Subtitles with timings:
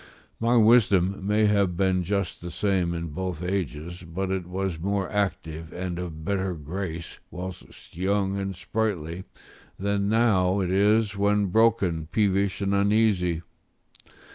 [0.39, 5.07] My wisdom may have been just the same in both ages, but it was more
[5.11, 9.25] active, and of better grace whilst young and sprightly,
[9.77, 13.43] than now it is when broken, peevish, and uneasy.